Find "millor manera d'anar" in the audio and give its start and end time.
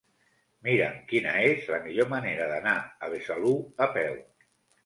1.83-2.75